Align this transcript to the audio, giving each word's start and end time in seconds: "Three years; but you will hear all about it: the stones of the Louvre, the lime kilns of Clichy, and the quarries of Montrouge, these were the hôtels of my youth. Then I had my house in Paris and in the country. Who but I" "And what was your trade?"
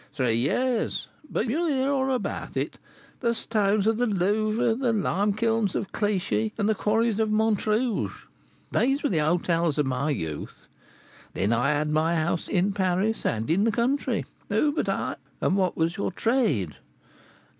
"Three 0.13 0.33
years; 0.33 1.05
but 1.29 1.45
you 1.47 1.59
will 1.59 1.67
hear 1.67 1.91
all 1.91 2.11
about 2.11 2.57
it: 2.57 2.79
the 3.19 3.35
stones 3.35 3.85
of 3.85 3.99
the 3.99 4.07
Louvre, 4.07 4.73
the 4.73 4.91
lime 4.91 5.31
kilns 5.31 5.75
of 5.75 5.91
Clichy, 5.91 6.53
and 6.57 6.67
the 6.67 6.73
quarries 6.73 7.19
of 7.19 7.29
Montrouge, 7.29 8.23
these 8.71 9.03
were 9.03 9.09
the 9.09 9.19
hôtels 9.19 9.77
of 9.77 9.85
my 9.85 10.09
youth. 10.09 10.65
Then 11.35 11.53
I 11.53 11.69
had 11.73 11.91
my 11.91 12.15
house 12.15 12.47
in 12.47 12.73
Paris 12.73 13.27
and 13.27 13.47
in 13.51 13.63
the 13.63 13.71
country. 13.71 14.25
Who 14.49 14.73
but 14.73 14.89
I" 14.89 15.17
"And 15.39 15.55
what 15.55 15.77
was 15.77 15.97
your 15.97 16.11
trade?" 16.11 16.77